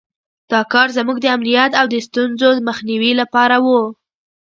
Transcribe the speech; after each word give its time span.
دا 0.51 0.61
کار 0.73 0.87
زموږ 0.97 1.17
د 1.21 1.25
امنیت 1.35 1.71
او 1.79 1.85
د 1.93 1.95
ستونزو 2.07 2.49
مخنیوي 2.69 3.11
لپاره 3.21 3.55
وو. 3.65 3.81